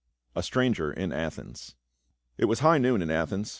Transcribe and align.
A 0.35 0.41
STRANGER 0.41 0.91
IN 0.91 1.11
ATHENS. 1.13 1.75
IT 2.39 2.45
was 2.45 2.61
high 2.61 2.79
noon 2.79 3.03
in 3.03 3.11
Athens. 3.11 3.49